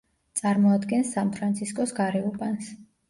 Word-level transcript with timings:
წარმოადგენს 0.39 1.11
სან-ფრანცისკოს 1.17 1.93
გარეუბანს. 2.01 2.73